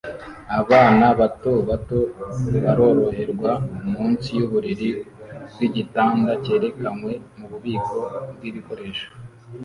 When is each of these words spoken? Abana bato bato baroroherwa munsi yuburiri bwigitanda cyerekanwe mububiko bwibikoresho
Abana 0.59 1.05
bato 1.19 1.51
bato 1.69 1.99
baroroherwa 2.63 3.51
munsi 3.91 4.27
yuburiri 4.39 4.89
bwigitanda 5.51 6.31
cyerekanwe 6.43 7.13
mububiko 7.39 7.97
bwibikoresho 8.35 9.07